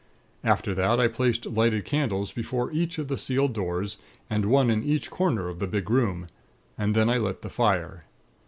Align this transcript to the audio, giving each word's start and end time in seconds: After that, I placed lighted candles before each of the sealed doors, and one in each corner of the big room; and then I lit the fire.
After 0.43 0.73
that, 0.73 0.99
I 0.99 1.07
placed 1.07 1.45
lighted 1.45 1.85
candles 1.85 2.31
before 2.31 2.71
each 2.71 2.97
of 2.97 3.07
the 3.07 3.19
sealed 3.19 3.53
doors, 3.53 3.99
and 4.31 4.45
one 4.45 4.71
in 4.71 4.83
each 4.83 5.11
corner 5.11 5.47
of 5.47 5.59
the 5.59 5.67
big 5.67 5.91
room; 5.91 6.25
and 6.75 6.95
then 6.95 7.07
I 7.07 7.19
lit 7.19 7.43
the 7.43 7.51
fire. 7.51 8.03